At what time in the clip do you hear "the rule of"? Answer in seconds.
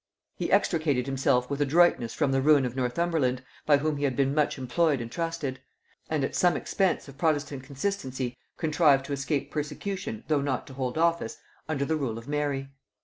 11.85-12.27